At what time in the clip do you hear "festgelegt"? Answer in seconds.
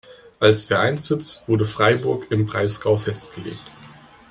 2.97-3.71